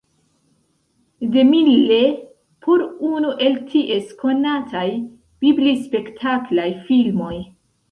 DeMille 1.35 1.99
por 2.67 2.85
unu 3.11 3.35
el 3.49 3.61
ties 3.75 4.09
konataj 4.25 4.85
biblispektaklaj 5.47 6.69
filmoj. 6.91 7.33